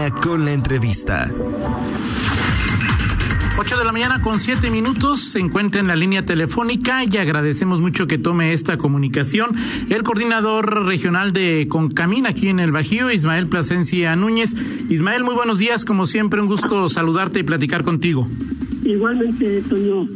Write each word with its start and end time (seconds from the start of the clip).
línea 0.00 0.14
con 0.22 0.44
la 0.44 0.52
entrevista. 0.52 1.30
8 3.58 3.76
de 3.76 3.84
la 3.84 3.92
mañana 3.92 4.22
con 4.22 4.40
7 4.40 4.70
minutos 4.70 5.20
se 5.20 5.40
encuentra 5.40 5.80
en 5.80 5.88
la 5.88 5.96
línea 5.96 6.24
telefónica 6.24 7.04
y 7.04 7.16
agradecemos 7.18 7.80
mucho 7.80 8.06
que 8.06 8.16
tome 8.16 8.52
esta 8.52 8.78
comunicación 8.78 9.50
el 9.90 10.02
coordinador 10.02 10.86
regional 10.86 11.32
de 11.32 11.66
Concamín 11.68 12.26
aquí 12.26 12.48
en 12.48 12.60
el 12.60 12.72
Bajío, 12.72 13.10
Ismael 13.10 13.48
Plasencia 13.48 14.16
Núñez. 14.16 14.56
Ismael, 14.88 15.24
muy 15.24 15.34
buenos 15.34 15.58
días, 15.58 15.84
como 15.84 16.06
siempre, 16.06 16.40
un 16.40 16.46
gusto 16.46 16.88
saludarte 16.88 17.40
y 17.40 17.42
platicar 17.42 17.84
contigo. 17.84 18.26
Igualmente, 18.84 19.62
Toño, 19.68 20.06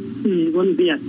buenos 0.51 0.77
días. 0.77 1.01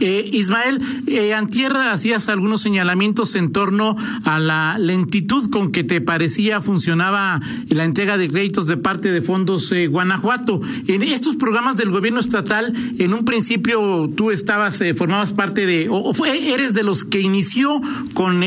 Eh, 0.00 0.28
Ismael, 0.32 0.80
eh, 1.06 1.34
Antierra 1.34 1.92
hacías 1.92 2.28
algunos 2.28 2.60
señalamientos 2.62 3.34
en 3.36 3.52
torno 3.52 3.96
a 4.24 4.38
la 4.38 4.76
lentitud 4.78 5.48
con 5.50 5.72
que 5.72 5.84
te 5.84 6.00
parecía 6.00 6.60
funcionaba 6.60 7.40
la 7.68 7.84
entrega 7.84 8.16
de 8.16 8.28
créditos 8.28 8.66
de 8.66 8.76
parte 8.76 9.12
de 9.12 9.22
fondos 9.22 9.70
eh, 9.72 9.86
Guanajuato. 9.86 10.60
En 10.88 11.02
estos 11.02 11.36
programas 11.36 11.76
del 11.76 11.90
gobierno 11.90 12.20
estatal, 12.20 12.72
en 12.98 13.14
un 13.14 13.24
principio 13.24 14.10
tú 14.16 14.30
estabas, 14.30 14.80
eh, 14.80 14.94
formabas 14.94 15.32
parte 15.32 15.66
de, 15.66 15.88
o, 15.90 16.12
fue, 16.12 16.52
eres 16.52 16.74
de 16.74 16.82
los 16.82 17.04
que 17.04 17.20
inició 17.20 17.80
con 18.14 18.44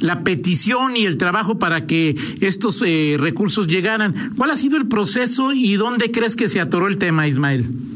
la 0.00 0.22
petición 0.22 0.96
y 0.96 1.04
el 1.04 1.18
trabajo 1.18 1.58
para 1.58 1.86
que 1.86 2.16
estos 2.40 2.80
recursos 3.18 3.66
llegaran. 3.66 4.14
¿Cuál 4.36 4.50
ha 4.50 4.56
sido 4.56 4.76
el 4.76 4.86
proceso 4.86 5.52
y 5.52 5.74
dónde 5.74 6.10
crees 6.10 6.36
que 6.36 6.48
se 6.48 6.60
atoró 6.60 6.86
el 6.86 6.98
tema, 6.98 7.26
Ismael? 7.26 7.89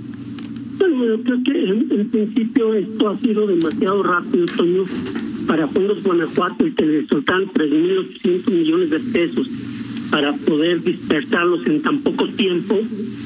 Bueno, 0.97 1.19
creo 1.25 1.43
que 1.43 1.51
en, 1.51 2.09
principio 2.09 2.75
esto 2.75 3.09
ha 3.09 3.17
sido 3.17 3.47
demasiado 3.47 4.03
rápido, 4.03 4.47
Toño, 4.47 4.85
para 5.47 5.67
Fondos 5.67 6.03
Guanajuato, 6.05 6.65
el 6.65 6.75
que 6.75 6.87
le 6.87 7.07
soltaron 7.07 7.51
3.800 7.51 8.51
millones 8.51 8.91
de 8.91 9.01
pesos 9.01 9.74
para 10.15 10.33
poder 10.33 10.81
dispersarlos 10.81 11.67
en 11.67 11.83
tan 11.83 11.99
poco 11.99 12.29
tiempo, 12.29 12.81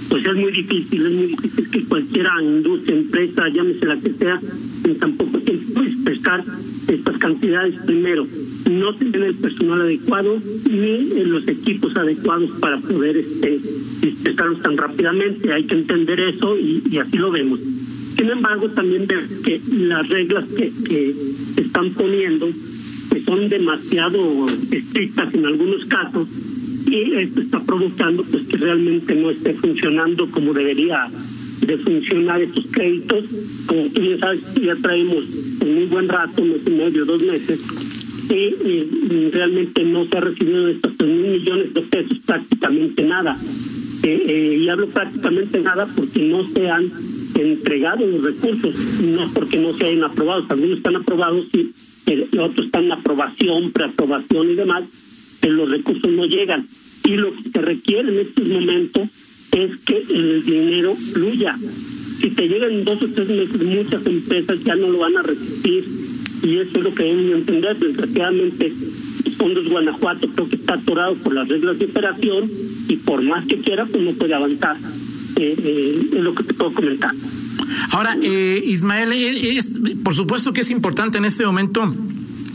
pues 0.09 0.25
es 0.25 0.37
muy 0.37 0.51
difícil, 0.51 1.05
es 1.05 1.13
muy 1.13 1.27
difícil 1.27 1.71
que 1.71 1.85
cualquiera 1.85 2.43
industria, 2.43 2.97
empresa, 2.97 3.43
llámese 3.53 3.85
la 3.85 3.97
que 3.99 4.11
sea, 4.15 4.41
en 4.85 4.99
tan 4.99 5.13
poco 5.19 5.39
tiempo 5.39 5.83
dispersar 5.83 6.43
estas 6.89 7.19
cantidades 7.19 7.75
primero 7.85 8.27
no 8.71 8.95
tienen 8.95 9.23
el 9.25 9.35
personal 9.35 9.83
adecuado 9.83 10.41
ni 10.71 11.25
los 11.25 11.47
equipos 11.47 11.95
adecuados 11.95 12.53
para 12.53 12.79
poder 12.79 13.19
este 13.19 13.59
dispersarlos 14.01 14.63
tan 14.63 14.79
rápidamente. 14.79 15.53
Hay 15.53 15.65
que 15.65 15.75
entender 15.75 16.19
eso 16.21 16.57
y, 16.57 16.97
así 16.97 17.19
lo 17.19 17.31
vemos. 17.31 17.61
Sin 17.61 18.31
embargo, 18.31 18.71
también 18.71 19.07
ver 19.07 19.27
que 19.45 19.61
las 19.77 20.09
reglas 20.09 20.49
que, 20.57 20.73
que 20.89 21.15
están 21.59 21.93
poniendo 21.93 22.49
pues 23.11 23.25
son 23.25 23.47
demasiado 23.51 24.47
estrictas 24.71 25.35
en 25.35 25.45
algunos 25.45 25.85
casos 25.85 26.29
y 26.87 27.15
esto 27.17 27.41
está 27.41 27.61
provocando 27.61 28.25
pues 28.25 28.47
que 28.47 28.57
realmente 28.57 29.15
no 29.15 29.31
esté 29.31 29.55
funcionando 29.55 30.31
como 30.31 30.53
debería 30.53 31.07
de 31.67 31.77
funcionar 31.79 32.41
estos 32.41 32.67
créditos. 32.71 33.25
Como 33.67 33.87
tú 33.89 34.01
bien 34.01 34.19
sabes, 34.19 34.55
ya 34.55 34.75
traemos 34.77 35.25
un 35.61 35.75
muy 35.75 35.85
buen 35.87 36.09
rato, 36.09 36.45
mes 36.45 36.67
y 36.67 36.71
medio, 36.71 37.05
dos 37.05 37.23
meses, 37.23 37.61
y 38.31 39.31
realmente 39.31 39.83
no 39.85 40.07
se 40.07 40.17
ha 40.17 40.21
recibido 40.21 40.69
estos 40.69 40.99
mil 41.01 41.39
millones 41.39 41.75
de 41.75 41.83
pesos 41.83 42.19
prácticamente 42.27 43.03
nada. 43.05 43.37
Eh, 44.05 44.25
eh, 44.29 44.59
y 44.61 44.69
hablo 44.69 44.87
prácticamente 44.89 45.61
nada 45.61 45.87
porque 45.95 46.21
no 46.21 46.45
se 46.45 46.71
han 46.71 46.91
entregado 47.35 48.07
los 48.07 48.23
recursos, 48.23 48.75
no 49.01 49.29
porque 49.35 49.59
no 49.59 49.73
se 49.73 49.87
hayan 49.87 50.05
aprobado, 50.05 50.45
algunos 50.49 50.79
están 50.79 50.97
aprobados 50.97 51.49
y 51.55 52.39
otros 52.39 52.67
están 52.67 52.85
en 52.85 52.93
aprobación, 52.93 53.71
preaprobación 53.73 54.51
y 54.51 54.55
demás, 54.55 55.08
pero 55.49 55.65
los 55.65 55.71
recursos 55.71 56.11
no 56.11 56.27
llegan. 56.27 56.67
Y 57.05 57.17
lo 57.17 57.33
que 57.33 57.43
se 57.51 57.61
requiere 57.63 58.09
en 58.11 58.27
estos 58.27 58.47
momentos 58.47 59.09
es 59.53 59.77
que 59.81 59.97
el 59.97 60.45
dinero 60.45 60.95
fluya. 60.95 61.57
Si 61.57 62.29
te 62.31 62.49
llegan 62.49 62.85
dos 62.85 63.03
o 63.03 63.09
tres 63.09 63.29
meses, 63.29 63.63
muchas 63.63 64.07
empresas 64.07 64.63
ya 64.63 64.75
no 64.77 64.91
lo 64.91 64.99
van 64.99 65.17
a 65.17 65.23
resistir 65.23 65.85
y 66.43 66.59
eso 66.59 66.79
es 66.79 66.85
lo 66.85 66.95
que 66.95 67.05
deben 67.05 67.33
entender. 67.33 67.79
Desgraciadamente, 67.79 68.73
Fondos 69.39 69.69
Guanajuato 69.71 70.29
creo 70.29 70.49
que 70.49 70.57
está 70.57 70.75
atorado 70.75 71.15
por 71.15 71.33
las 71.33 71.49
reglas 71.49 71.79
de 71.79 71.87
operación 71.87 72.51
y 72.89 72.97
por 72.97 73.23
más 73.23 73.47
que 73.47 73.57
quiera, 73.57 73.87
pues 73.87 74.05
no 74.05 74.13
puede 74.13 74.35
avanzar. 74.35 74.77
Eh, 75.37 75.57
eh, 75.57 76.09
es 76.13 76.21
lo 76.21 76.35
que 76.35 76.45
te 76.45 76.53
puedo 76.53 76.75
comentar. 76.75 77.13
Ahora, 77.93 78.19
eh, 78.21 78.63
Ismael, 78.67 79.13
es, 79.13 79.79
por 80.05 80.15
supuesto 80.15 80.53
que 80.53 80.61
es 80.61 80.71
importante 80.71 81.17
en 81.17 81.25
este 81.25 81.47
momento 81.47 81.91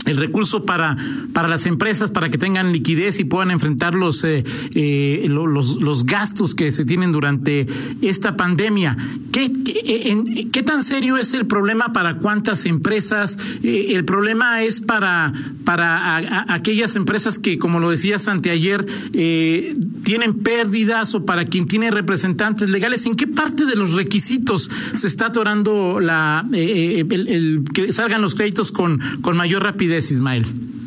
el 0.06 0.16
recurso 0.16 0.64
para, 0.64 0.96
para 1.32 1.48
las 1.48 1.66
empresas, 1.66 2.10
para 2.10 2.28
que 2.28 2.38
tengan 2.38 2.72
liquidez 2.72 3.18
y 3.20 3.24
puedan 3.24 3.50
enfrentar 3.50 3.94
los, 3.94 4.24
eh, 4.24 4.44
eh, 4.74 5.26
los, 5.28 5.82
los, 5.82 6.04
gastos 6.04 6.54
que 6.54 6.72
se 6.72 6.84
tienen 6.84 7.12
durante 7.12 7.66
esta 8.02 8.36
pandemia. 8.36 8.96
¿Qué, 9.32 9.50
qué, 9.64 10.48
qué 10.52 10.62
tan 10.62 10.82
serio 10.84 11.16
es 11.16 11.34
el 11.34 11.46
problema 11.46 11.92
para 11.92 12.18
cuántas 12.18 12.66
empresas? 12.66 13.38
Eh, 13.62 13.88
el 13.90 14.04
problema 14.04 14.62
es 14.62 14.80
para, 14.80 15.32
para 15.64 16.44
aquellas 16.52 16.96
empresas 16.96 17.38
que, 17.38 17.58
como 17.58 17.80
lo 17.80 17.90
decías 17.90 18.28
anteayer, 18.28 18.84
eh, 19.14 19.74
tienen 20.04 20.34
pérdidas 20.34 21.14
o 21.14 21.24
para 21.24 21.46
quien 21.46 21.66
tiene 21.66 21.90
representantes 21.90 22.68
legales. 22.68 23.06
¿En 23.06 23.16
qué 23.16 23.26
parte 23.26 23.66
de 23.66 23.74
los 23.74 23.94
requisitos 23.94 24.70
se 24.94 25.06
está 25.06 25.26
atorando 25.26 25.98
la, 26.00 26.46
el, 26.52 27.10
el, 27.28 27.64
que 27.74 27.92
salgan 27.92 28.22
los 28.22 28.34
créditos 28.34 28.70
con, 28.70 29.00
con 29.22 29.36
mayor 29.36 29.62
rapidez? 29.62 30.12
Ismael? 30.12 30.44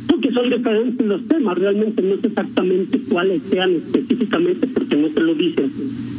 Porque 0.08 0.32
son 0.32 0.50
diferentes 0.50 1.06
los 1.06 1.28
temas, 1.28 1.58
realmente 1.58 2.02
no 2.02 2.18
sé 2.22 2.28
exactamente 2.28 3.00
cuáles 3.10 3.44
sean 3.44 3.76
específicamente 3.76 4.68
porque 4.68 4.96
no 4.96 5.10
se 5.10 5.20
lo 5.20 5.36
dicen. 5.36 5.72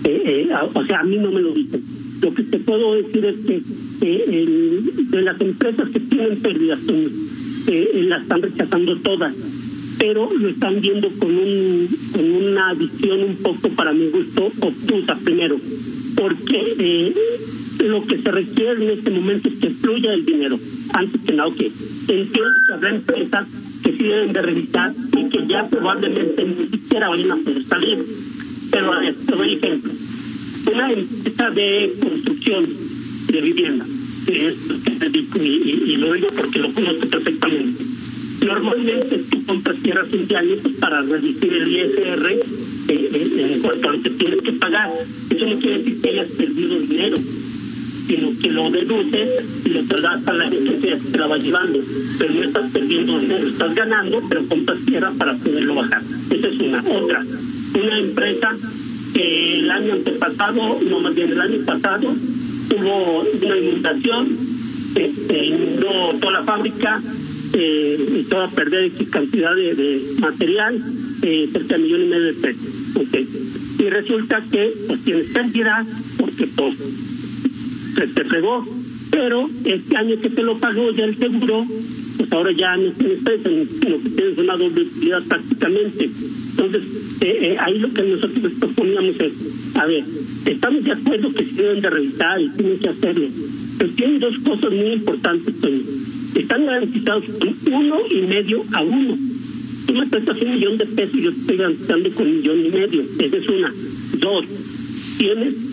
Eh, 0.05 0.47
eh, 0.49 0.55
o 0.75 0.85
sea, 0.85 1.01
a 1.01 1.05
mí 1.05 1.17
no 1.17 1.31
me 1.31 1.41
lo 1.41 1.53
dicen. 1.53 1.83
Lo 2.23 2.35
que 2.35 2.43
te 2.43 2.59
puedo 2.59 2.95
decir 2.95 3.25
es 3.25 3.37
que 3.47 3.63
eh, 4.03 4.81
de 5.11 5.23
las 5.23 5.41
empresas 5.41 5.89
que 5.91 6.01
tienen 6.01 6.39
pérdidas, 6.41 6.81
las 7.95 8.23
están 8.23 8.43
rechazando 8.43 8.97
todas, 8.97 9.35
pero 9.99 10.33
lo 10.33 10.49
están 10.49 10.81
viendo 10.81 11.09
con, 11.19 11.37
un, 11.37 11.89
con 12.13 12.31
una 12.31 12.73
visión 12.75 13.21
un 13.21 13.37
poco, 13.37 13.69
para 13.71 13.93
mi 13.93 14.09
gusto, 14.09 14.51
obtusa 14.61 15.17
primero. 15.17 15.57
Porque 16.17 17.13
lo 17.85 18.05
que 18.07 18.19
se 18.19 18.31
requiere 18.31 18.85
en 18.85 18.99
este 18.99 19.11
momento 19.11 19.49
es 19.49 19.59
que 19.59 19.71
fluya 19.71 20.13
el 20.13 20.25
dinero. 20.25 20.59
Antes 20.95 21.21
que 21.23 21.33
nada, 21.33 21.51
que 21.57 21.67
entiendo 21.67 22.61
que 22.67 22.73
habrá 22.73 22.95
empresas 22.95 23.47
que 23.83 23.93
sí 23.93 24.03
deben 24.05 24.33
de 24.33 24.43
revisar 24.43 24.93
y 25.17 25.29
que 25.29 25.47
ya 25.47 25.65
probablemente 25.69 26.45
ni 26.45 26.69
siquiera 26.69 27.09
vayan 27.09 27.33
a 27.33 27.37
poder 27.37 27.65
salir. 27.65 27.99
Pero 28.71 28.93
a 28.93 29.01
ver, 29.01 29.15
te 29.15 29.35
doy 29.35 29.55
ejemplo. 29.55 29.93
Una 30.73 30.93
empresa 30.93 31.51
de 31.51 31.93
construcción 32.01 32.69
de 33.33 33.41
vivienda, 33.41 33.85
es 34.27 34.57
que 34.85 34.91
te 34.91 35.09
digo, 35.09 35.43
y, 35.43 35.97
lo 35.97 36.13
digo 36.13 36.29
porque 36.37 36.59
lo 36.59 36.73
conozco 36.73 37.09
perfectamente. 37.09 37.98
Normalmente 38.45 39.19
tú 39.31 39.45
compras 39.45 39.77
tierras 39.83 40.09
centrales 40.09 40.61
para 40.81 41.03
reducir 41.03 41.53
el 41.53 41.69
ISR 41.69 42.31
eh, 42.31 42.41
eh, 42.89 43.53
en 43.55 43.61
cuanto 43.61 43.89
a 43.89 43.93
lo 43.93 44.03
que 44.03 44.11
tienes 44.11 44.43
que 44.43 44.53
pagar. 44.53 44.91
Eso 45.31 45.47
no 45.47 45.59
quiere 45.59 45.79
decir 45.79 46.01
que 46.01 46.09
hayas 46.11 46.29
perdido 46.29 46.79
dinero 46.81 47.17
sino 48.09 48.31
que 48.41 48.51
lo 48.51 48.71
deduces 48.71 49.67
y 49.67 49.69
lo 49.69 49.83
trasladas 49.85 50.27
a 50.27 50.33
la 50.33 50.49
gente 50.49 50.79
que 50.79 50.97
te 50.97 51.19
la 51.19 51.27
va 51.27 51.37
llevando. 51.37 51.79
Pero 52.19 52.35
no 52.35 52.43
estás 52.43 52.73
perdiendo 52.73 53.19
dinero, 53.21 53.47
estás 53.47 53.75
ganando, 53.75 54.23
pero 54.27 54.47
compras 54.47 54.79
tierra 54.87 55.13
para 55.19 55.35
poderlo 55.37 55.75
bajar. 55.75 56.03
Esa 56.31 56.49
es 56.49 56.59
una. 56.59 56.83
Otra, 56.89 57.23
una 57.79 57.99
empresa 57.99 58.57
que 59.13 59.59
el 59.59 59.71
año 59.71 59.93
antepasado, 59.93 60.79
no 60.89 61.01
más 61.01 61.15
bien 61.15 61.33
el 61.33 61.41
año 61.41 61.59
pasado, 61.67 62.09
hubo 62.09 63.21
una 63.43 63.59
inundación, 63.59 64.29
este, 64.95 65.47
inundó 65.47 66.15
toda 66.19 66.33
la 66.33 66.43
fábrica, 66.45 67.03
eh, 67.55 68.21
y 68.21 68.23
toda 68.25 68.49
perder 68.49 68.85
X 68.85 69.09
cantidad 69.11 69.55
de, 69.55 70.01
material, 70.21 70.83
eh, 71.23 71.49
cerca 71.53 71.77
de 71.77 71.83
millón 71.83 72.03
y 72.03 72.07
medio 72.07 72.25
de 72.25 72.33
pesos. 72.35 72.79
Y 73.79 73.91
resulta 73.91 74.43
que 74.51 74.75
pues 74.89 75.05
tienes 75.05 75.27
pérdida 75.31 75.87
porque 76.19 76.47
pues 76.49 76.77
se 77.95 78.07
te 78.09 78.25
pegó, 78.25 78.65
pero 79.11 79.49
este 79.65 79.97
año 79.97 80.21
que 80.21 80.31
te 80.31 80.43
lo 80.43 80.59
pagó 80.59 80.91
ya 80.93 81.05
el 81.05 81.17
seguro, 81.17 81.65
pues 82.17 82.33
ahora 82.33 82.53
ya 82.53 82.77
no 82.77 82.91
tienes 82.93 83.23
peso, 83.23 83.51
sino 83.81 84.03
que 84.03 84.11
tienes 84.11 84.39
una 84.39 84.57
doble 84.57 84.83
utilidad 84.83 85.23
prácticamente. 85.29 86.11
Entonces, 86.51 86.83
eh, 87.21 87.39
eh, 87.41 87.57
ahí 87.59 87.79
lo 87.79 87.93
que 87.93 88.03
nosotros 88.03 88.53
proponíamos 88.59 89.21
es, 89.21 89.77
a 89.77 89.87
ver, 89.87 90.05
estamos 90.47 90.85
de 90.85 90.93
acuerdo 90.93 91.33
que 91.33 91.45
se 91.45 91.63
deben 91.63 91.81
de 91.81 91.91
revisar 91.91 92.41
y 92.41 92.49
tienen 92.51 92.79
que 92.79 92.89
hacerlo, 92.89 93.29
pero 93.79 93.91
tienen 93.93 94.21
dos 94.21 94.39
cosas 94.39 94.73
muy 94.73 94.93
importantes, 94.93 95.55
Están 96.35 96.67
garantizados 96.67 97.25
uno 97.71 97.99
y 98.11 98.23
medio 98.23 98.63
a 98.73 98.83
uno. 98.83 99.17
Tú 99.87 99.95
me 99.95 100.07
prestas 100.07 100.41
un 100.43 100.51
millón 100.53 100.79
de 100.79 100.87
pesos 100.87 101.17
y 101.17 101.23
yo 101.23 101.31
estoy 101.31 101.57
garantizando 101.57 102.11
con 102.11 102.27
un 102.27 102.37
millón 102.37 102.67
y 102.67 102.69
medio. 102.69 103.03
Esa 103.03 103.37
es 103.37 103.49
una. 103.49 103.73
Dos, 104.21 104.47
tienes 105.19 105.69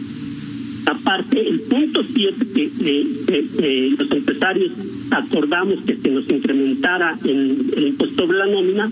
Aparte, 0.87 1.47
el 1.47 1.61
punto 1.61 2.03
7 2.03 2.45
que 2.45 3.95
los 3.97 4.11
empresarios 4.11 4.71
acordamos 5.09 5.81
que 5.83 5.97
se 5.97 6.11
nos 6.11 6.29
incrementara 6.29 7.17
el, 7.25 7.73
el 7.75 7.87
impuesto 7.87 8.23
sobre 8.23 8.37
la 8.37 8.45
nómina, 8.45 8.91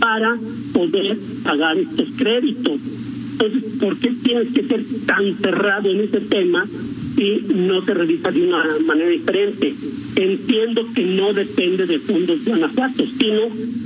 para 0.00 0.36
poder 0.72 1.16
pagar 1.44 1.78
estos 1.78 2.08
créditos. 2.16 2.80
Entonces, 3.32 3.72
¿por 3.80 3.96
qué 3.98 4.12
tienes 4.22 4.52
que 4.52 4.62
ser 4.64 4.82
tan 5.06 5.34
cerrado 5.34 5.90
en 5.90 6.00
ese 6.00 6.20
tema 6.20 6.66
y 7.16 7.54
no 7.54 7.82
se 7.82 7.94
revisa 7.94 8.30
de 8.30 8.46
una 8.46 8.64
manera 8.84 9.10
diferente? 9.10 9.74
Entiendo 10.18 10.84
que 10.92 11.04
no 11.04 11.32
depende 11.32 11.86
de 11.86 11.98
fondos 12.00 12.44
de 12.44 12.50
Guanajuato, 12.50 13.04
sino, 13.06 13.42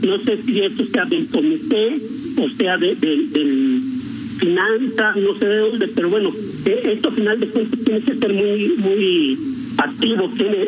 no 0.07 0.19
sé 0.19 0.43
si 0.43 0.61
esto 0.61 0.87
sea 0.87 1.05
del 1.05 1.27
comité 1.27 1.99
o 2.39 2.49
sea 2.49 2.79
de, 2.79 2.95
del 2.95 3.83
finanza, 4.39 5.13
no 5.15 5.39
sé 5.39 5.47
de 5.47 5.59
dónde, 5.59 5.89
pero 5.89 6.11
bueno, 6.11 6.33
eh, 6.67 6.91
esto 6.93 7.09
al 7.09 7.15
final 7.15 7.39
de 7.39 7.47
cuentas 7.49 7.79
tiene 7.85 8.01
que 8.01 8.15
ser 8.15 8.33
muy, 8.33 8.75
muy 8.79 9.39
activo, 9.79 10.29
tiene, 10.37 10.67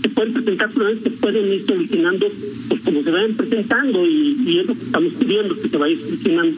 se 0.00 0.08
pueden 0.10 0.34
presentar 0.34 0.70
problemas, 0.70 1.02
pueden 1.20 1.52
ir 1.52 1.64
solucionando 1.64 2.28
pues 2.68 2.82
como 2.82 3.02
se 3.02 3.10
vayan 3.10 3.34
presentando 3.34 4.06
y, 4.06 4.36
y 4.46 4.58
es 4.60 4.66
lo 4.66 4.74
que 4.74 4.82
estamos 4.82 5.12
pidiendo, 5.14 5.54
que 5.54 5.68
se 5.68 5.76
vaya 5.76 5.98
solucionando. 5.98 6.56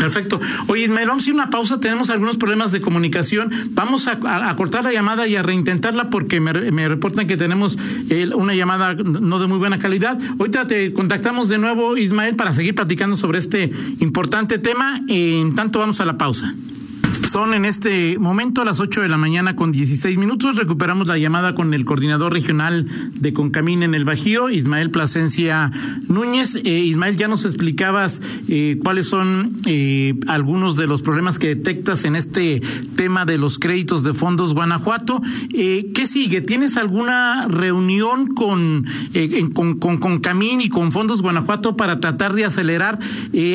Perfecto. 0.00 0.40
Oye, 0.68 0.84
Ismael, 0.84 1.08
vamos 1.08 1.26
a 1.26 1.28
ir 1.28 1.34
a 1.34 1.42
una 1.42 1.50
pausa. 1.50 1.78
Tenemos 1.78 2.08
algunos 2.08 2.38
problemas 2.38 2.72
de 2.72 2.80
comunicación. 2.80 3.50
Vamos 3.72 4.08
a, 4.08 4.18
cortar 4.56 4.82
la 4.82 4.92
llamada 4.92 5.28
y 5.28 5.36
a 5.36 5.42
reintentarla 5.42 6.08
porque 6.08 6.40
me, 6.40 6.88
reportan 6.88 7.26
que 7.26 7.36
tenemos 7.36 7.78
eh, 8.08 8.30
una 8.34 8.54
llamada 8.54 8.94
no 8.94 9.38
de 9.38 9.46
muy 9.46 9.58
buena 9.58 9.78
calidad. 9.78 10.18
Ahorita 10.38 10.66
te 10.66 10.94
contactamos 10.94 11.50
de 11.50 11.58
nuevo, 11.58 11.98
Ismael, 11.98 12.34
para 12.34 12.54
seguir 12.54 12.74
platicando 12.74 13.14
sobre 13.14 13.40
este 13.40 13.70
importante 13.98 14.58
tema. 14.58 15.02
En 15.06 15.54
tanto, 15.54 15.78
vamos 15.78 16.00
a 16.00 16.06
la 16.06 16.16
pausa. 16.16 16.54
Son 17.30 17.54
en 17.54 17.64
este 17.64 18.18
momento 18.18 18.64
las 18.64 18.80
8 18.80 19.02
de 19.02 19.08
la 19.08 19.16
mañana 19.16 19.54
con 19.54 19.70
16 19.70 20.18
minutos. 20.18 20.56
Recuperamos 20.56 21.06
la 21.06 21.16
llamada 21.16 21.54
con 21.54 21.72
el 21.74 21.84
coordinador 21.84 22.32
regional 22.32 22.88
de 23.14 23.32
Concamín 23.32 23.84
en 23.84 23.94
el 23.94 24.04
Bajío, 24.04 24.50
Ismael 24.50 24.90
Plasencia 24.90 25.70
Núñez. 26.08 26.56
Eh, 26.64 26.80
Ismael, 26.80 27.16
ya 27.16 27.28
nos 27.28 27.44
explicabas 27.44 28.20
eh, 28.48 28.80
cuáles 28.82 29.06
son 29.06 29.52
eh, 29.66 30.16
algunos 30.26 30.74
de 30.74 30.88
los 30.88 31.02
problemas 31.02 31.38
que 31.38 31.54
detectas 31.54 32.04
en 32.04 32.16
este 32.16 32.60
tema 32.96 33.24
de 33.24 33.38
los 33.38 33.60
créditos 33.60 34.02
de 34.02 34.12
fondos 34.12 34.52
Guanajuato. 34.52 35.22
¿Qué 35.52 36.06
sigue? 36.08 36.40
¿Tienes 36.40 36.76
alguna 36.76 37.46
reunión 37.46 38.34
con, 38.34 38.84
con, 39.54 39.78
con 39.78 39.98
Concamín 39.98 40.62
y 40.62 40.68
con 40.68 40.90
fondos 40.90 41.22
Guanajuato 41.22 41.76
para 41.76 42.00
tratar 42.00 42.34
de 42.34 42.44
acelerar? 42.44 42.98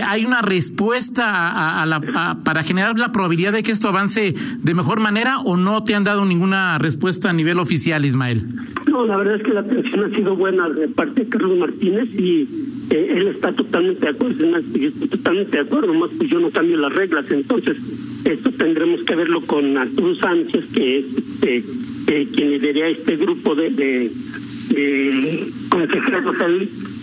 ¿Hay 0.08 0.24
una 0.24 0.42
respuesta 0.42 1.82
a, 1.82 1.86
la, 1.86 2.38
para 2.42 2.64
generar 2.64 2.98
la 2.98 3.12
probabilidad 3.12 3.52
de 3.52 3.65
que 3.66 3.72
esto 3.72 3.90
avance 3.90 4.34
de 4.60 4.74
mejor 4.74 5.02
manera 5.02 5.40
o 5.40 5.58
no 5.58 5.84
te 5.84 5.96
han 5.96 6.06
dado 6.06 6.24
ninguna 6.24 6.78
respuesta 6.78 7.30
a 7.30 7.34
nivel 7.34 7.60
oficial, 7.60 8.06
Ismael? 8.06 8.44
No, 8.88 9.06
la 9.06 9.18
verdad 9.18 9.36
es 9.36 9.44
que 9.44 9.54
la 9.54 9.62
atención 9.62 10.06
ha 10.06 10.16
sido 10.16 10.36
buena 10.36 10.70
de 10.70 10.88
parte 10.88 11.24
de 11.24 11.30
Carlos 11.30 11.58
Martínez 11.58 12.08
y 12.14 12.48
eh, 12.92 13.08
él 13.18 13.28
está 13.30 13.52
totalmente 13.52 14.02
de 14.02 14.10
acuerdo, 14.10 14.58
estoy 14.58 15.08
totalmente 15.10 15.58
de 15.58 15.64
acuerdo, 15.64 15.94
más 15.96 16.12
pues 16.18 16.30
yo 16.30 16.40
no 16.40 16.52
cambio 16.52 16.78
las 16.78 16.94
reglas, 16.94 17.30
entonces 17.32 17.78
esto 18.24 18.52
tendremos 18.52 19.02
que 19.04 19.16
verlo 19.16 19.42
con 19.42 19.76
Arturo 19.78 20.16
Sánchez, 20.16 20.72
que 20.72 21.00
es 21.00 21.18
este, 21.18 21.64
eh, 22.08 22.28
quien 22.34 22.52
lidera 22.52 22.88
este 22.88 23.16
grupo 23.16 23.56
de, 23.56 23.72
de, 23.72 24.12
de 24.70 25.44
consejeros 25.70 26.36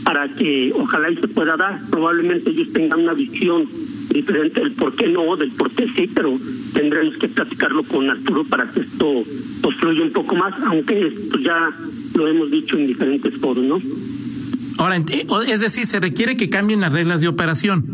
para 0.05 0.29
que 0.29 0.73
ojalá 0.75 1.11
y 1.11 1.17
se 1.17 1.29
pueda 1.29 1.57
dar, 1.57 1.81
probablemente 1.91 2.51
ellos 2.51 2.73
tengan 2.73 3.01
una 3.01 3.15
visión 3.15 3.67
diferente 4.13 4.61
del 4.61 4.73
por 4.73 4.95
qué 4.95 5.09
no, 5.09 5.37
del 5.37 5.51
por 5.53 5.71
qué 5.71 5.87
sí, 5.89 6.09
pero 6.15 6.37
tendremos 6.73 7.17
que 7.17 7.29
platicarlo 7.29 7.83
con 7.83 8.09
Arturo 8.11 8.45
para 8.45 8.67
que 8.69 8.81
esto 8.81 9.23
construya 9.63 10.03
un 10.03 10.13
poco 10.13 10.37
más, 10.37 10.55
aunque 10.67 11.07
esto 11.07 11.39
ya 11.39 11.71
lo 12.15 12.29
hemos 12.29 12.51
dicho 12.51 12.77
en 12.77 12.87
diferentes 12.87 13.35
foros, 13.39 13.65
¿no? 13.65 13.81
Ahora, 14.79 14.97
es 14.97 15.61
decir, 15.61 15.87
se 15.87 16.01
requiere 16.01 16.37
que 16.37 16.49
cambien 16.49 16.81
las 16.81 16.93
reglas 16.93 17.21
de 17.21 17.29
operación. 17.29 17.85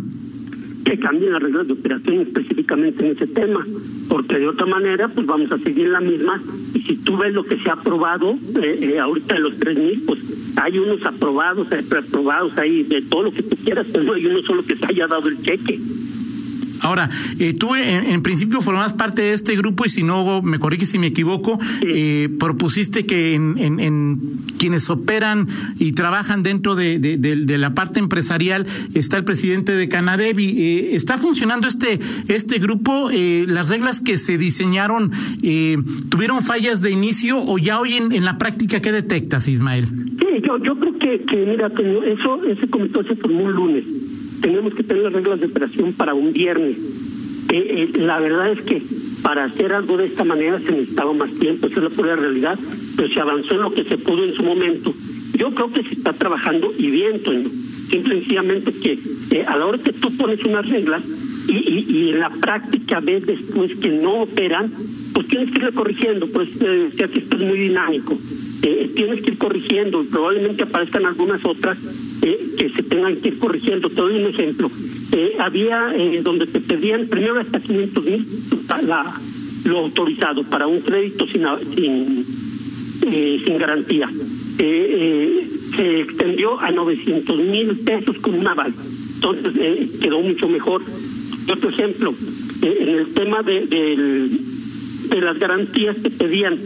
Que 0.85 0.99
cambien 0.99 1.33
las 1.33 1.43
reglas 1.43 1.67
de 1.67 1.75
operación 1.75 2.21
específicamente 2.21 3.05
en 3.05 3.13
ese 3.13 3.27
tema, 3.27 3.65
porque 4.09 4.39
de 4.39 4.49
otra 4.49 4.65
manera, 4.65 5.09
pues 5.09 5.27
vamos 5.27 5.53
a 5.53 5.59
seguir 5.59 5.89
la 5.89 6.01
misma. 6.01 6.41
Y 6.75 6.81
si 6.81 6.97
tú 6.97 7.17
ves 7.19 7.35
lo 7.35 7.45
que 7.45 7.59
se 7.59 7.69
ha 7.69 7.75
aprobado 7.75 8.31
eh, 8.63 8.79
eh, 8.81 8.99
ahorita 8.99 9.35
de 9.35 9.41
los 9.41 9.59
3.000, 9.59 10.03
pues 10.07 10.55
hay 10.57 10.79
unos 10.79 11.05
aprobados, 11.05 11.71
hay 11.73 11.83
preaprobados, 11.83 12.57
hay 12.57 12.85
de 12.85 13.03
todo 13.03 13.25
lo 13.25 13.33
que 13.33 13.43
tú 13.43 13.57
quieras, 13.57 13.87
pero 13.93 14.05
no 14.05 14.15
hay 14.15 14.25
uno 14.25 14.41
solo 14.43 14.65
que 14.65 14.77
te 14.77 14.87
haya 14.87 15.07
dado 15.07 15.29
el 15.29 15.39
cheque. 15.43 15.79
Ahora, 16.83 17.09
eh, 17.39 17.55
tú 17.55 17.75
en, 17.75 18.23
principio 18.23 18.61
formabas 18.61 18.93
parte 18.93 19.23
de 19.23 19.33
este 19.33 19.57
grupo 19.57 19.85
y 19.87 19.91
si 19.91 20.03
no, 20.03 20.43
me 20.43 20.59
corriges 20.59 20.91
si 20.91 20.99
me 20.99 21.09
equivoco, 21.09 21.59
eh, 21.83 22.29
propusiste 22.39 23.07
que 23.07 23.35
en, 23.35 24.21
quienes 24.59 24.91
operan 24.91 25.47
y 25.79 25.93
trabajan 25.93 26.43
dentro 26.43 26.75
de, 26.75 26.99
la 27.59 27.75
parte 27.75 28.01
empresarial 28.01 28.67
está 28.95 29.17
el 29.17 29.25
presidente 29.25 29.73
de 29.73 29.89
Canadevi. 29.89 30.55
Eh, 30.59 30.97
¿Está 30.97 31.19
funcionando 31.19 31.69
este, 31.69 31.99
este 32.29 32.59
grupo? 32.59 33.11
Eh, 33.11 33.45
¿Las 33.49 33.71
reglas 33.71 34.01
que 34.01 34.19
se 34.19 34.39
diseñaron 34.39 35.11
tuvieron 36.11 36.43
fallas 36.43 36.83
de 36.83 36.91
inicio 36.91 37.43
o 37.43 37.59
ya 37.59 37.81
hoy 37.81 37.95
en, 37.95 38.25
la 38.25 38.39
práctica 38.39 38.81
qué 38.81 38.93
detectas, 38.93 39.49
Ismael? 39.49 39.85
Sí, 39.85 40.27
yo, 40.45 40.59
yo 40.59 40.79
creo 40.79 40.99
que, 40.99 41.21
que 41.21 41.37
mira, 41.47 41.67
eso, 41.67 42.45
ese 42.45 42.69
comité 42.69 43.05
se 43.05 43.17
formó 43.17 43.45
un 43.45 43.53
lunes 43.53 43.85
tenemos 44.41 44.75
que 44.75 44.83
tener 44.83 45.05
las 45.05 45.13
reglas 45.13 45.41
de 45.41 45.47
operación 45.47 45.93
para 45.93 46.15
un 46.15 46.33
viernes. 46.33 46.77
Eh, 47.51 47.89
eh, 47.95 47.99
la 47.99 48.21
verdad 48.21 48.53
es 48.53 48.61
que 48.61 48.83
para 49.23 49.45
hacer 49.45 49.73
algo 49.73 49.97
de 49.97 50.07
esta 50.07 50.25
manera 50.25 50.61
se 50.61 50.71
necesitaba 50.71 51.13
más 51.15 51.33
tiempo, 51.39 51.67
esa 51.67 51.79
es 51.79 51.85
la 51.85 51.91
pura 51.91 52.15
realidad, 52.15 52.59
pero 52.97 53.09
se 53.09 53.21
avanzó 53.21 53.55
en 53.55 53.63
lo 53.63 53.73
que 53.73 53.85
se 53.85 53.97
pudo 53.97 54.25
en 54.25 54.35
su 54.35 54.43
momento. 54.43 54.93
Yo 55.37 55.51
creo 55.51 55.73
que 55.73 55.83
se 55.83 55.95
está 55.95 56.13
trabajando 56.13 56.69
y 56.77 56.91
bien, 56.91 57.23
Toño. 57.23 57.49
Simple 57.49 58.17
y 58.17 58.19
sencillamente 58.21 58.73
que 58.73 58.99
eh, 59.31 59.45
a 59.47 59.57
la 59.57 59.65
hora 59.65 59.79
que 59.79 59.95
tú 59.95 60.15
pones 60.17 60.45
unas 60.45 60.69
reglas 60.69 61.03
y, 61.49 61.57
y, 61.57 61.87
y, 61.89 62.11
en 62.11 62.21
la 62.21 62.29
práctica 62.29 63.01
ves 63.01 63.25
después 63.25 63.77
que 63.77 63.89
no 63.89 64.23
operan, 64.23 64.71
pues 65.15 65.27
tienes 65.29 65.51
que 65.51 65.59
ir 65.59 65.73
corrigiendo, 65.73 66.27
pues 66.27 66.51
eh, 66.61 66.91
que 66.99 67.19
esto 67.19 67.37
es 67.37 67.43
muy 67.43 67.59
dinámico. 67.59 68.19
tienes 68.61 69.23
que 69.23 69.31
ir 69.31 69.39
corrigiendo, 69.39 70.05
probablemente 70.11 70.65
aparezcan 70.65 71.07
algunas 71.07 71.43
otras 71.47 71.79
que 72.21 72.69
se 72.71 72.83
tengan 72.83 73.17
que 73.17 73.29
ir 73.29 73.39
corrigiendo. 73.39 73.89
Te 73.89 73.97
doy 73.97 74.17
un 74.17 74.29
ejemplo. 74.29 74.71
Eh, 75.13 75.37
había 75.39 75.95
eh, 75.95 76.21
donde 76.23 76.47
te 76.47 76.61
pedían 76.61 77.07
primero 77.07 77.41
hasta 77.41 77.61
500 77.61 78.05
mil 78.05 78.27
lo 79.65 79.79
autorizado 79.79 80.45
para 80.45 80.67
un 80.67 80.81
crédito 80.81 81.27
sin, 81.27 81.45
sin, 81.75 82.25
eh, 83.07 83.41
sin 83.45 83.59
garantía. 83.59 84.09
se 84.57 86.01
extendió 86.01 86.59
a 86.59 86.71
900 86.71 87.39
mil 87.39 87.77
pesos 87.79 88.19
con 88.19 88.35
un 88.35 88.47
aval. 88.47 88.73
Entonces 89.15 89.99
quedó 90.01 90.21
mucho 90.21 90.49
mejor. 90.49 90.83
Otro 91.51 91.71
ejemplo, 91.71 92.15
en 92.63 92.89
el 92.89 93.15
tema 93.15 93.43
de, 93.43 93.67
de, 93.67 94.31
de 95.09 95.21
las 95.21 95.39
garantías 95.39 95.97
te 96.03 96.11
pedían 96.11 96.59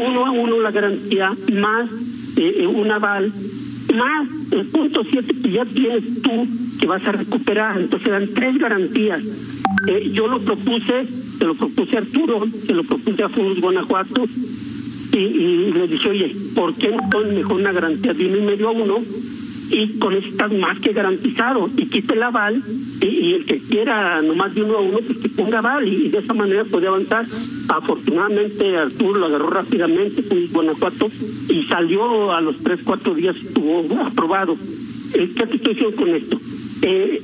uno 0.00 0.26
a 0.26 0.30
uno 0.30 0.60
la 0.60 0.70
garantía 0.70 1.32
más 1.52 1.90
un 2.68 2.90
aval 2.92 3.32
más 3.94 4.28
el 4.52 4.66
punto 4.66 5.02
7 5.02 5.34
que 5.42 5.50
ya 5.50 5.64
tienes 5.64 6.22
tú 6.22 6.46
que 6.80 6.86
vas 6.86 7.06
a 7.06 7.12
recuperar. 7.12 7.80
Entonces 7.80 8.10
dan 8.10 8.28
tres 8.34 8.58
garantías. 8.58 9.22
Eh, 9.86 10.10
yo 10.12 10.26
lo 10.26 10.40
propuse, 10.40 11.06
se 11.06 11.44
lo 11.44 11.54
propuse 11.54 11.96
a 11.96 12.00
Arturo, 12.00 12.46
se 12.46 12.74
lo 12.74 12.84
propuse 12.84 13.22
a 13.22 13.28
Fundos 13.28 13.60
Guanajuato 13.60 14.24
y, 15.12 15.18
y 15.18 15.72
le 15.72 15.88
dije, 15.88 16.08
oye, 16.08 16.34
¿por 16.54 16.74
qué 16.74 16.90
no 16.90 17.20
mejor 17.24 17.56
una 17.56 17.72
garantía 17.72 18.12
de 18.12 18.26
uno 18.26 18.36
y 18.36 18.42
medio 18.42 18.68
a 18.68 18.72
uno? 18.72 18.98
Y 19.70 19.98
con 19.98 20.14
eso 20.14 20.28
estás 20.28 20.52
más 20.52 20.78
que 20.80 20.92
garantizado. 20.92 21.68
Y 21.76 21.86
quite 21.86 22.14
el 22.14 22.22
aval 22.22 22.62
y, 23.00 23.34
el 23.34 23.44
que 23.44 23.58
quiera 23.58 24.20
nomás 24.22 24.54
de 24.54 24.62
uno 24.62 24.78
a 24.78 24.80
uno 24.80 24.98
pues 24.98 25.18
que 25.18 25.28
ponga 25.28 25.58
aval 25.58 25.86
y, 25.86 26.08
de 26.08 26.18
esa 26.18 26.34
manera 26.34 26.64
puede 26.64 26.88
avanzar. 26.88 27.24
Afortunadamente 27.68 28.76
Arturo 28.76 29.20
lo 29.20 29.26
agarró 29.26 29.50
rápidamente 29.50 30.22
fue 30.22 30.46
Guanajuato 30.46 31.08
y 31.50 31.64
salió 31.64 32.32
a 32.32 32.40
los 32.40 32.58
tres 32.58 32.80
cuatro 32.84 33.14
días 33.14 33.36
estuvo 33.36 33.84
aprobado. 34.00 34.56
¿qué 35.12 35.46
te 35.46 35.56
estoy 35.56 35.74
diciendo 35.74 35.96
con 35.96 36.08
esto? 36.14 36.38
Eh, 36.82 37.20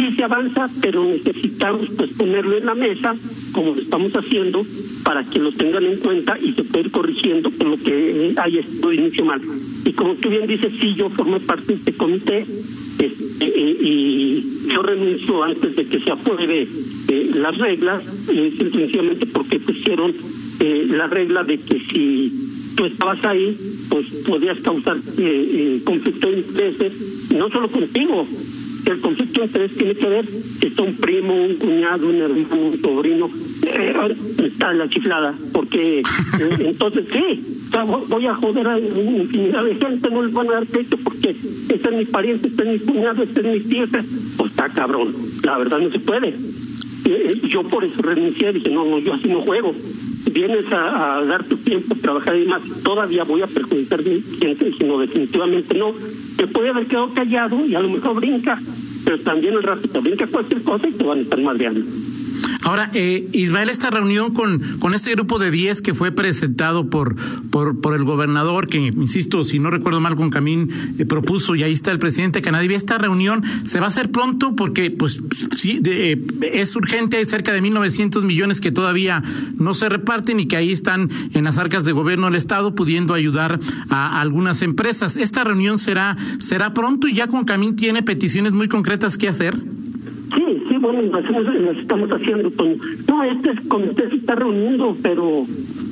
sí 0.00 0.16
se 0.16 0.24
avanza, 0.24 0.66
pero 0.80 1.04
necesitamos 1.04 1.86
pues 1.96 2.12
ponerlo 2.14 2.56
en 2.56 2.64
la 2.64 2.74
mesa, 2.74 3.14
como 3.52 3.74
lo 3.74 3.82
estamos 3.82 4.12
haciendo, 4.12 4.64
para 5.04 5.22
que 5.24 5.38
lo 5.38 5.52
tengan 5.52 5.84
en 5.84 5.98
cuenta 5.98 6.38
y 6.38 6.52
se 6.54 6.64
pueda 6.64 6.86
ir 6.86 6.90
corrigiendo 6.90 7.50
por 7.50 7.66
lo 7.66 7.76
que 7.76 8.32
haya 8.36 8.60
estado 8.60 8.92
inicio 8.94 9.24
mal. 9.26 9.40
Y 9.84 9.92
como 9.92 10.14
tú 10.14 10.30
bien 10.30 10.46
dices, 10.46 10.72
sí, 10.80 10.94
yo 10.94 11.10
formé 11.10 11.40
parte 11.40 11.66
de 11.66 11.74
este 11.74 11.92
comité 11.92 12.38
este, 12.98 13.44
eh, 13.44 13.76
y 13.80 14.68
yo 14.72 14.82
renuncio 14.82 15.42
antes 15.42 15.76
de 15.76 15.84
que 15.84 16.00
se 16.00 16.10
apruebe 16.10 16.66
eh, 17.08 17.30
las 17.34 17.58
reglas, 17.58 18.28
eh, 18.32 18.52
sencillamente 18.56 19.26
porque 19.26 19.60
pusieron 19.60 20.14
eh, 20.60 20.86
la 20.88 21.08
regla 21.08 21.44
de 21.44 21.58
que 21.58 21.78
si 21.78 22.72
tú 22.74 22.86
estabas 22.86 23.22
ahí, 23.26 23.54
pues 23.90 24.06
podías 24.26 24.60
causar 24.60 24.96
conflicto 25.84 26.30
de 26.30 26.38
intereses, 26.38 27.32
no 27.32 27.50
solo 27.50 27.68
contigo, 27.68 28.26
El 28.86 29.00
conflicto 29.00 29.40
de 29.40 29.46
interés 29.46 29.76
tiene 29.76 29.94
que 29.94 30.06
ver 30.06 30.24
que 30.60 30.70
son 30.70 30.88
un 30.88 30.94
primo, 30.94 31.34
un 31.34 31.54
cuñado, 31.56 32.08
un 32.08 32.16
hermano, 32.16 32.56
un 32.56 32.80
sobrino. 32.80 33.30
Eh, 33.66 33.94
está 34.44 34.72
la 34.72 34.88
chiflada, 34.88 35.34
porque 35.52 35.98
eh, 36.00 36.02
entonces 36.60 37.06
sí, 37.12 37.68
voy 38.08 38.26
a 38.26 38.34
joder 38.34 38.66
a 38.66 38.78
infinidad 38.78 39.64
de 39.64 39.74
gente, 39.74 40.10
no 40.10 40.22
les 40.22 40.32
van 40.32 40.48
a 40.48 40.52
dar 40.54 40.66
pecho 40.66 40.96
porque 41.02 41.30
este 41.30 41.74
es 41.74 41.96
mi 41.96 42.04
pariente, 42.04 42.48
este 42.48 42.62
es 42.62 42.80
mi 42.80 42.92
cuñado, 42.92 43.22
este 43.22 43.40
es 43.40 43.46
mi 43.46 43.60
tío, 43.60 43.86
pues 44.36 44.50
está 44.50 44.68
cabrón. 44.68 45.12
La 45.44 45.58
verdad 45.58 45.78
no 45.78 45.90
se 45.90 45.98
puede. 46.00 46.34
Eh, 47.04 47.40
yo 47.48 47.62
por 47.62 47.84
eso 47.84 48.02
renuncié, 48.02 48.52
dije, 48.52 48.70
no, 48.70 48.84
no, 48.84 48.98
yo 48.98 49.14
así 49.14 49.28
no 49.28 49.40
juego 49.40 49.74
vienes 50.40 50.64
a, 50.72 51.22
dar 51.26 51.44
tu 51.44 51.56
tiempo, 51.56 51.94
trabajar 51.94 52.36
y 52.36 52.46
más, 52.46 52.62
todavía 52.82 53.24
voy 53.24 53.42
a 53.42 53.46
perjudicar 53.46 54.00
a 54.00 54.02
gente, 54.02 54.72
sino 54.72 54.98
definitivamente 54.98 55.76
no. 55.76 55.92
Te 56.36 56.46
puede 56.46 56.70
haber 56.70 56.86
quedado 56.86 57.12
callado 57.12 57.66
y 57.66 57.74
a 57.74 57.80
lo 57.80 57.90
mejor 57.90 58.14
brinca, 58.16 58.58
pero 59.04 59.18
también 59.20 59.54
el 59.54 59.62
rato 59.62 60.00
brinca 60.00 60.26
cualquier 60.26 60.62
cosa 60.62 60.88
y 60.88 60.92
te 60.92 61.04
van 61.04 61.18
a 61.18 61.22
estar 61.22 61.40
madreando. 61.40 61.80
Ahora, 62.62 62.90
eh, 62.92 63.26
Israel, 63.32 63.70
esta 63.70 63.90
reunión 63.90 64.34
con, 64.34 64.60
con 64.78 64.94
este 64.94 65.12
grupo 65.12 65.38
de 65.38 65.50
10 65.50 65.80
que 65.80 65.94
fue 65.94 66.12
presentado 66.12 66.90
por, 66.90 67.16
por, 67.50 67.94
el 67.94 68.04
gobernador, 68.04 68.68
que, 68.68 68.78
insisto, 68.78 69.44
si 69.44 69.58
no 69.58 69.70
recuerdo 69.70 70.00
mal, 70.00 70.14
con 70.14 70.30
Camín 70.30 70.68
eh, 70.98 71.06
propuso, 71.06 71.54
y 71.54 71.62
ahí 71.62 71.72
está 71.72 71.90
el 71.90 71.98
presidente 71.98 72.42
Canadá, 72.42 72.60
esta 72.64 72.98
reunión 72.98 73.42
se 73.64 73.80
va 73.80 73.86
a 73.86 73.88
hacer 73.88 74.10
pronto 74.10 74.54
porque, 74.54 74.90
pues, 74.90 75.20
sí, 75.56 75.80
eh, 75.84 76.22
es 76.52 76.76
urgente, 76.76 77.16
hay 77.16 77.24
cerca 77.24 77.52
de 77.52 77.62
1.900 77.62 78.22
millones 78.22 78.60
que 78.60 78.70
todavía 78.70 79.22
no 79.58 79.74
se 79.74 79.88
reparten 79.88 80.40
y 80.40 80.46
que 80.46 80.56
ahí 80.56 80.70
están 80.70 81.08
en 81.32 81.44
las 81.44 81.58
arcas 81.58 81.84
de 81.84 81.92
gobierno 81.92 82.26
del 82.26 82.34
Estado 82.34 82.74
pudiendo 82.74 83.14
ayudar 83.14 83.58
a, 83.88 84.20
algunas 84.20 84.62
empresas. 84.62 85.16
¿Esta 85.16 85.44
reunión 85.44 85.78
será, 85.78 86.16
será 86.38 86.74
pronto 86.74 87.08
y 87.08 87.14
ya 87.14 87.28
con 87.28 87.44
Camín 87.44 87.76
tiene 87.76 88.02
peticiones 88.02 88.52
muy 88.52 88.68
concretas 88.68 89.16
que 89.16 89.28
hacer? 89.28 89.56
Sí, 90.70 90.76
bueno, 90.76 91.02
las, 91.02 91.76
estamos 91.78 92.08
haciendo. 92.10 92.48
No, 93.08 93.24
este 93.24 93.50
comité 93.66 94.08
se 94.08 94.16
está 94.18 94.36
reuniendo, 94.36 94.96
pero 95.02 95.44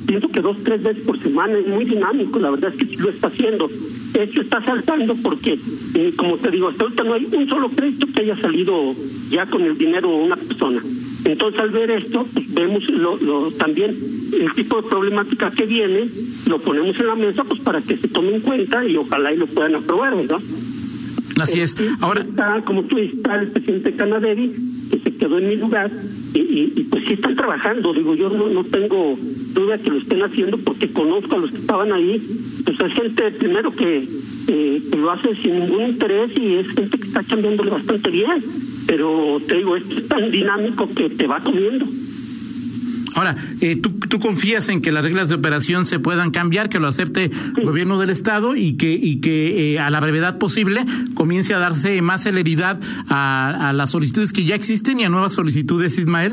pienso 0.07 0.29
que 0.29 0.39
dos, 0.39 0.55
tres 0.63 0.81
veces 0.81 1.03
por 1.03 1.19
semana 1.19 1.59
es 1.59 1.67
muy 1.67 1.83
dinámico. 1.83 2.39
La 2.39 2.49
verdad 2.49 2.71
es 2.71 2.79
que 2.79 2.85
sí 2.85 2.95
lo 2.95 3.09
está 3.09 3.27
haciendo. 3.27 3.65
Esto 3.65 4.39
está 4.39 4.61
saltando 4.61 5.15
porque, 5.21 5.59
eh, 5.95 6.13
como 6.15 6.37
te 6.37 6.49
digo, 6.49 6.69
hasta 6.69 6.83
ahorita 6.85 7.03
no 7.03 7.13
hay 7.13 7.27
un 7.29 7.49
solo 7.49 7.67
crédito 7.67 8.07
que 8.07 8.21
haya 8.21 8.37
salido 8.37 8.93
ya 9.29 9.45
con 9.47 9.63
el 9.63 9.77
dinero 9.77 10.11
de 10.11 10.15
una 10.15 10.37
persona. 10.37 10.81
Entonces, 11.25 11.59
al 11.59 11.71
ver 11.71 11.91
esto, 11.91 12.25
pues, 12.33 12.53
vemos 12.53 12.89
lo, 12.89 13.17
lo, 13.17 13.51
también 13.51 13.93
el 14.39 14.53
tipo 14.53 14.81
de 14.81 14.87
problemática 14.87 15.51
que 15.51 15.65
viene, 15.65 16.07
lo 16.47 16.59
ponemos 16.59 16.97
en 16.97 17.07
la 17.07 17.15
mesa 17.15 17.43
pues 17.43 17.59
para 17.59 17.81
que 17.81 17.97
se 17.97 18.07
tome 18.07 18.33
en 18.33 18.39
cuenta 18.39 18.85
y 18.85 18.95
ojalá 18.95 19.33
y 19.33 19.35
lo 19.37 19.45
puedan 19.45 19.75
aprobar, 19.75 20.15
¿verdad? 20.15 20.39
Así 21.39 21.61
es. 21.61 21.75
Ahora 22.01 22.21
está, 22.21 22.61
como 22.65 22.83
tú 22.83 22.97
está 22.97 23.35
el 23.39 23.47
presidente 23.47 23.93
Canadevi, 23.93 24.51
que 24.91 24.99
se 24.99 25.11
quedó 25.11 25.37
en 25.37 25.49
mi 25.49 25.55
lugar, 25.55 25.89
y, 26.33 26.83
pues 26.83 27.05
sí 27.05 27.13
están 27.13 27.35
trabajando. 27.35 27.93
Digo, 27.93 28.15
yo 28.15 28.29
no, 28.29 28.49
no 28.49 28.63
tengo 28.63 29.17
duda 29.53 29.77
que 29.77 29.89
lo 29.89 29.97
estén 29.97 30.21
haciendo 30.23 30.57
porque 30.57 30.89
conozco 30.89 31.35
a 31.35 31.39
los 31.39 31.51
que 31.51 31.57
estaban 31.57 31.91
ahí. 31.91 32.21
Pues 32.65 32.79
es 32.79 32.93
gente, 32.93 33.31
primero, 33.31 33.71
que, 33.71 34.07
eh, 34.47 34.81
lo 34.97 35.11
hace 35.11 35.35
sin 35.35 35.59
ningún 35.59 35.89
interés 35.89 36.31
y 36.37 36.55
es 36.55 36.67
gente 36.69 36.97
que 36.97 37.07
está 37.07 37.23
cambiándole 37.23 37.71
bastante 37.71 38.09
bien. 38.09 38.43
Pero 38.87 39.39
te 39.47 39.57
digo, 39.57 39.75
esto 39.75 39.97
es 39.97 40.07
tan 40.07 40.31
dinámico 40.31 40.87
que 40.93 41.09
te 41.09 41.27
va 41.27 41.39
comiendo. 41.39 41.85
Ahora, 43.19 43.35
eh, 43.59 43.75
¿tú, 43.75 43.91
¿tú 44.07 44.17
confías 44.19 44.69
en 44.69 44.79
que 44.79 44.93
las 44.93 45.03
reglas 45.03 45.27
de 45.27 45.35
operación 45.35 45.85
se 45.85 45.99
puedan 45.99 46.31
cambiar, 46.31 46.69
que 46.69 46.79
lo 46.79 46.87
acepte 46.87 47.29
el 47.57 47.65
gobierno 47.65 47.99
del 47.99 48.11
Estado 48.11 48.55
y 48.55 48.77
que, 48.77 48.93
y 48.93 49.19
que 49.19 49.73
eh, 49.73 49.79
a 49.79 49.89
la 49.89 49.99
brevedad 49.99 50.37
posible 50.37 50.85
comience 51.15 51.53
a 51.53 51.59
darse 51.59 52.01
más 52.01 52.23
celeridad 52.23 52.79
a, 53.09 53.69
a 53.69 53.73
las 53.73 53.91
solicitudes 53.91 54.31
que 54.31 54.45
ya 54.45 54.55
existen 54.55 55.01
y 55.01 55.03
a 55.03 55.09
nuevas 55.09 55.33
solicitudes, 55.33 55.97
Ismael? 55.97 56.31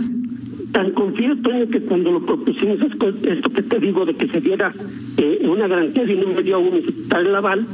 tan 0.77 0.91
confío, 0.91 1.35
Toño, 1.39 1.69
que 1.69 1.81
cuando 1.81 2.13
lo 2.13 2.27
propusimos 2.27 2.79
esto 2.83 3.51
que 3.51 3.63
te 3.63 3.79
digo 3.81 4.05
de 4.05 4.15
que 4.15 4.29
se 4.29 4.43
diera 4.43 4.71
eh, 5.17 5.49
una 5.49 5.67
garantía 5.67 6.05
de 6.05 6.15
un 6.17 6.35
medio 6.35 6.57
a 6.57 6.59
uno 6.59 6.77
el 6.77 7.35
aval, 7.35 7.67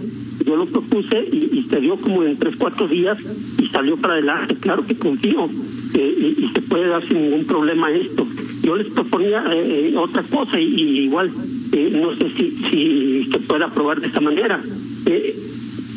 yo 0.45 0.57
lo 0.57 0.67
propuse 0.67 1.25
y, 1.31 1.63
se 1.69 1.81
dio 1.81 1.97
como 1.97 2.23
en 2.23 2.37
tres, 2.37 2.57
cuatro 2.59 2.87
días 2.89 3.19
y 3.59 3.69
salió 3.69 3.97
para 3.97 4.15
adelante. 4.15 4.57
Claro 4.57 4.85
que 4.85 4.97
confío 4.97 5.49
eh, 5.95 6.35
y, 6.39 6.49
se 6.53 6.61
puede 6.63 6.89
dar 6.89 7.07
sin 7.07 7.23
ningún 7.23 7.45
problema 7.45 7.91
esto. 7.91 8.27
Yo 8.63 8.77
les 8.77 8.89
proponía 8.93 9.45
eh, 9.53 9.95
otra 9.97 10.23
cosa 10.23 10.59
y, 10.61 11.05
igual 11.05 11.31
no 11.31 12.15
sé 12.15 12.29
si, 12.31 12.51
si 12.51 13.25
se 13.31 13.39
puede 13.39 13.65
aprobar 13.65 14.01
de 14.01 14.09
esta 14.09 14.21
manera. 14.21 14.61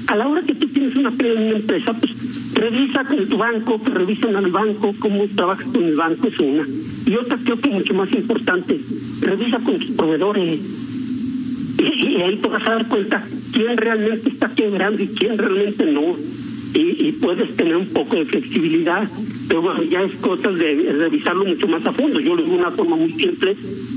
a 0.07 0.15
la 0.15 0.27
hora 0.27 0.41
que 0.41 0.55
tú 0.55 0.67
tienes 0.67 0.95
una, 0.95 1.09
una 1.09 1.57
empresa, 1.57 1.93
pues 1.93 2.53
revisa 2.55 3.03
con 3.03 3.27
tu 3.27 3.37
banco, 3.37 3.81
que 3.83 3.89
revisen 3.91 4.35
al 4.35 4.51
banco 4.51 4.93
cómo 4.99 5.25
trabajas 5.35 5.67
con 5.67 5.83
el 5.83 5.95
banco, 5.95 6.27
es 6.27 6.39
una. 6.39 6.65
Y 7.05 7.15
otra 7.15 7.37
creo 7.43 7.57
que 7.57 7.69
mucho 7.69 7.93
más 7.93 8.11
importante, 8.13 8.79
revisa 9.21 9.59
con 9.59 9.77
tus 9.77 9.91
proveedores. 9.91 10.59
Y, 11.77 12.21
ahí 12.21 12.37
te 12.37 12.47
vas 12.47 12.65
a 12.65 12.71
dar 12.71 12.87
cuenta 12.87 13.23
quién 13.55 13.77
realmente 13.77 14.29
está 14.29 14.49
quebrando 14.49 15.01
y 15.01 15.07
quién 15.07 15.37
realmente 15.37 15.85
no. 15.85 16.15
Y, 16.77 17.13
puedes 17.13 17.55
tener 17.55 17.77
un 17.77 17.87
poco 17.87 18.17
de 18.17 18.25
flexibilidad, 18.25 19.09
pero 19.47 19.61
bueno, 19.61 19.81
ya 19.83 20.01
es 20.01 20.15
cosa 20.15 20.49
de 20.51 20.91
revisarlo 20.91 21.45
mucho 21.45 21.69
más 21.69 21.85
a 21.85 21.93
fondo. 21.93 22.19
Yo 22.19 22.35
lo 22.35 22.43
digo 22.43 22.57
de 22.57 22.61
una 22.63 22.71
forma 22.71 22.97
muy 22.97 23.13
simple, 23.13 23.55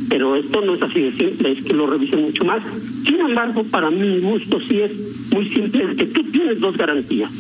pero 0.09 0.37
esto 0.37 0.61
no 0.61 0.77
es 0.77 0.83
así 0.83 1.01
de 1.01 1.13
simple, 1.13 1.53
es 1.53 1.65
que 1.65 1.75
lo 1.75 1.89
revisen 1.89 2.23
mucho 2.23 2.45
más. 2.45 2.63
Sin 3.05 3.19
embargo, 3.19 3.65
para 3.65 3.91
mi 3.91 4.21
gusto 4.21 4.61
sí 4.61 4.79
es 4.81 4.93
muy 5.35 5.49
simple, 5.49 5.91
es 5.91 5.97
que 5.97 6.07
tú 6.07 6.23
tienes 6.31 6.61
dos 6.61 6.77
garantías. 6.77 7.33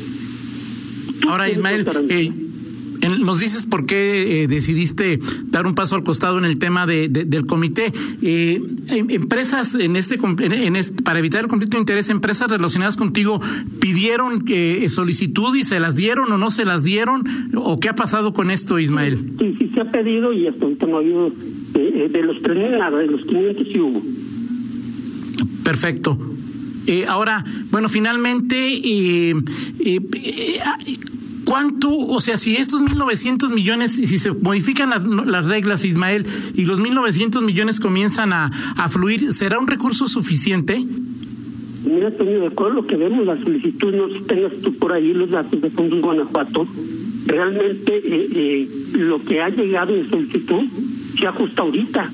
Ahora, 1.28 1.48
Ismael, 1.48 1.87
eh, 2.08 2.32
nos 3.09 3.41
dices 3.41 3.65
por 3.65 3.87
qué 3.87 4.43
eh, 4.43 4.49
decidiste 4.49 5.19
dar 5.47 5.67
un 5.67 5.75
paso 5.75 5.97
al 5.97 6.03
costado 6.03 6.38
en 6.38 6.45
el 6.45 6.59
tema 6.59 6.87
de, 6.87 7.09
del 7.09 7.47
comité. 7.47 7.93
Eh, 8.23 8.61
em, 8.88 9.11
empresas 9.11 9.75
en 9.75 9.97
este, 9.97 10.19
en 10.41 10.77
este, 10.77 11.03
para 11.03 11.19
evitar 11.19 11.43
el 11.43 11.49
conflicto 11.49 11.77
de 11.77 11.81
interés, 11.81 12.11
empresas 12.11 12.49
relacionadas 12.49 12.97
contigo 12.97 13.41
pidieron 13.81 14.45
eh, 14.49 14.88
solicitud 14.88 15.55
y 15.57 15.65
se 15.65 15.81
las 15.81 15.97
dieron 15.97 16.31
o 16.33 16.38
no 16.38 16.50
se 16.50 16.65
las 16.65 16.85
dieron 16.85 17.25
o 17.55 17.81
qué 17.81 17.88
ha 17.88 17.95
pasado 17.95 18.33
con 18.33 18.50
esto, 18.50 18.79
Ismael. 18.79 19.19
Sí, 19.38 19.55
sí 19.59 19.71
se 19.75 19.81
ha 19.81 19.91
pedido 19.91 20.33
y 20.33 20.47
hasta 20.47 20.65
ahorita 20.65 20.87
no 20.87 20.97
ha 20.97 21.00
habido 21.00 21.31
de 21.31 22.23
los 22.23 22.43
tres 22.43 22.71
nada, 22.79 22.99
de 22.99 23.07
los 23.07 23.25
500 23.25 23.69
sí 23.69 23.81
hubo. 23.81 24.03
Perfecto. 25.65 26.19
ahora, 27.09 27.45
bueno, 27.71 27.88
finalmente, 27.88 28.57
eh, 28.83 29.35
¿Cuánto, 31.49 31.88
o 31.88 32.21
sea, 32.21 32.37
si 32.37 32.57
estos 32.57 32.83
1.900 32.83 33.55
millones, 33.55 33.93
si 33.93 34.19
se 34.19 34.33
modifican 34.33 34.90
las, 34.90 35.47
reglas, 35.47 35.83
Ismael, 35.83 36.26
y 36.55 36.67
los 36.67 36.78
1.900 36.78 37.40
millones 37.40 37.81
comienzan 37.81 38.35
a, 38.35 38.50
fluir, 38.90 39.33
¿será 39.33 39.59
un 39.59 39.67
recurso 39.67 40.07
suficiente? 40.09 40.85
Mira, 41.87 42.14
Toño, 42.14 42.40
de 42.40 42.49
acuerdo 42.49 42.83
lo 42.83 42.87
que 42.87 42.97
vemos, 42.97 43.25
la 43.25 43.43
solicitud, 43.43 43.95
no 43.95 44.11
si 44.11 44.26
tengas 44.26 44.61
tú 44.61 44.75
por 44.75 44.93
ahí 44.93 45.14
los 45.14 45.31
datos 45.31 45.59
de 45.62 45.71
Fondos 45.71 46.02
Guanajuato, 46.02 46.67
realmente 47.25 47.97
eh, 47.97 48.28
eh, 48.35 48.69
lo 48.99 49.19
que 49.19 49.40
ha 49.40 49.49
llegado 49.49 49.97
en 49.97 50.07
solicitud 50.11 50.67
se 51.19 51.26
ajusta 51.26 51.62
ahorita 51.62 52.11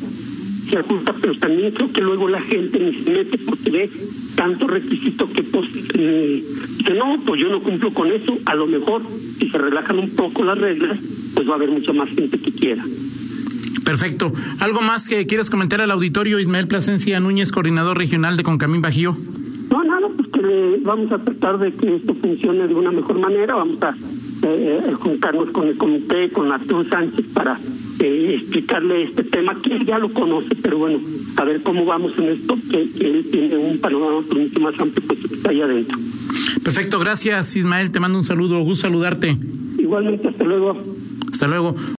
se 0.64 0.78
ajusta, 0.78 1.14
pero 1.20 1.34
también 1.34 1.72
creo 1.72 1.92
que 1.92 2.00
luego 2.00 2.28
la 2.28 2.40
gente 2.40 2.78
ni 2.78 2.94
se 2.94 3.10
mete 3.10 3.38
porque 3.38 3.70
ve 3.70 3.90
tanto 4.34 4.66
requisito 4.66 5.26
que 5.26 5.42
pues 5.42 5.68
eh, 5.94 6.42
que 6.84 6.94
no, 6.94 7.16
pues 7.24 7.40
yo 7.40 7.48
no 7.48 7.60
cumplo 7.60 7.92
con 7.92 8.12
eso. 8.12 8.36
A 8.46 8.54
lo 8.54 8.66
mejor 8.66 9.02
si 9.38 9.48
se 9.48 9.58
relajan 9.58 9.98
un 9.98 10.10
poco 10.10 10.44
las 10.44 10.58
reglas, 10.58 10.98
pues 11.34 11.48
va 11.48 11.52
a 11.52 11.56
haber 11.56 11.70
mucha 11.70 11.92
más 11.92 12.08
gente 12.10 12.38
que 12.38 12.52
quiera. 12.52 12.84
Perfecto. 13.84 14.32
¿Algo 14.60 14.80
más 14.80 15.08
que 15.08 15.26
quieras 15.26 15.50
comentar 15.50 15.80
al 15.80 15.90
auditorio, 15.90 16.38
Ismael 16.38 16.66
Plasencia 16.68 17.20
Núñez, 17.20 17.52
coordinador 17.52 17.98
regional 17.98 18.36
de 18.36 18.42
Concamín 18.42 18.80
Bajío? 18.80 19.16
No, 19.70 19.84
nada, 19.84 20.08
pues 20.16 20.30
que 20.30 20.78
vamos 20.82 21.12
a 21.12 21.18
tratar 21.18 21.58
de 21.58 21.72
que 21.72 21.96
esto 21.96 22.14
funcione 22.14 22.66
de 22.66 22.74
una 22.74 22.90
mejor 22.90 23.18
manera. 23.18 23.56
Vamos 23.56 23.82
a 23.82 23.90
eh, 23.90 24.80
eh, 24.88 24.92
juntarnos 24.94 25.50
con 25.50 25.68
el 25.68 25.76
comité, 25.76 26.30
con 26.30 26.50
Arturo 26.52 26.84
Sánchez 26.84 27.26
para 27.34 27.58
eh, 28.00 28.36
explicarle 28.38 29.04
este 29.04 29.24
tema 29.24 29.54
que 29.60 29.74
él 29.74 29.86
ya 29.86 29.98
lo 29.98 30.12
conoce, 30.12 30.54
pero 30.62 30.78
bueno, 30.78 30.98
a 31.36 31.44
ver 31.44 31.62
cómo 31.62 31.84
vamos 31.84 32.18
en 32.18 32.28
esto, 32.28 32.56
que, 32.70 32.82
él 32.82 33.26
tiene 33.30 33.56
un 33.56 33.78
panorama 33.78 34.20
mucho 34.20 34.60
más 34.60 34.78
amplio 34.78 35.06
pues, 35.06 35.20
que 35.20 35.34
está 35.34 35.50
ahí 35.50 35.60
adentro. 35.60 35.98
Perfecto, 36.64 36.98
gracias 36.98 37.54
Ismael, 37.56 37.92
te 37.92 38.00
mando 38.00 38.18
un 38.18 38.24
saludo, 38.24 38.58
gusto 38.60 38.88
saludarte. 38.88 39.36
Igualmente, 39.78 40.28
hasta 40.28 40.44
luego. 40.44 40.76
Hasta 41.30 41.46
luego. 41.46 41.76